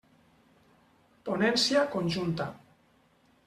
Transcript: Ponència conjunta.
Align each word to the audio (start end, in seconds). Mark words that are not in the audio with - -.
Ponència 1.29 1.85
conjunta. 1.97 2.51